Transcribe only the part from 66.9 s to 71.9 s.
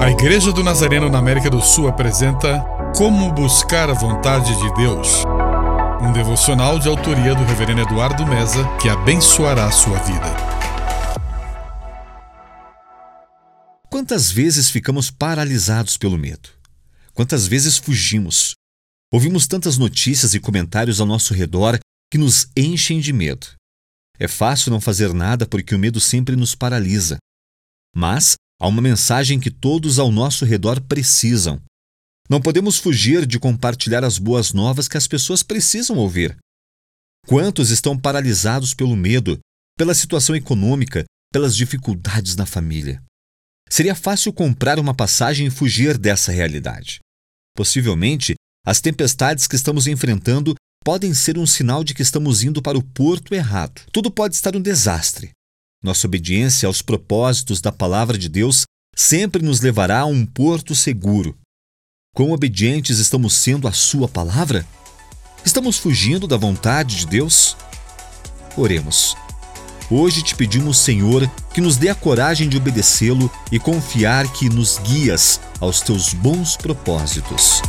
de Deus? Oremos. Hoje te pedimos, Senhor, que nos dê